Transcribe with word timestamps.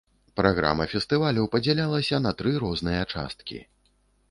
Праграма 0.39 0.87
фестывалю 0.93 1.43
падзялялася 1.57 2.21
на 2.25 2.33
тры 2.41 2.57
розныя 2.65 3.07
часткі. 3.13 3.63